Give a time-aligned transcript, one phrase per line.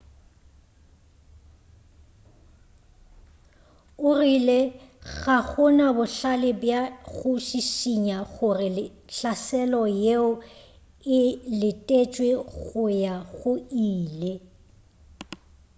[4.09, 4.59] o rile
[5.19, 6.81] ga gona bohlale bja
[7.13, 8.69] go šišinya gore
[9.13, 10.31] hlaselo yeo
[11.17, 11.19] e
[11.59, 13.51] letetšwe go ya go
[13.89, 14.33] ile